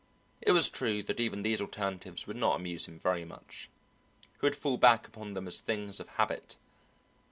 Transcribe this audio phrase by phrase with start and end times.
[0.41, 3.69] It was true that even these alternatives would not amuse him very much
[4.31, 6.57] he would fall back upon them as things of habit.